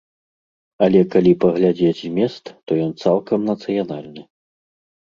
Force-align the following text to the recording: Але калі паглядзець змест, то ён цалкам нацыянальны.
Але 0.85 1.01
калі 1.17 1.33
паглядзець 1.45 1.99
змест, 2.01 2.43
то 2.65 2.71
ён 2.87 2.91
цалкам 3.05 3.39
нацыянальны. 3.53 4.21